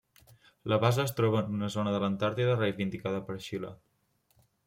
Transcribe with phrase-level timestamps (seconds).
[0.71, 3.71] La base es troba en una zona de l'Antàrtida reivindicada per Xile.